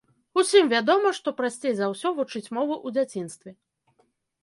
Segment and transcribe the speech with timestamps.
[0.43, 3.51] Усім вядома, што прасцей за ўсё вучыць мову ў дзяцінстве.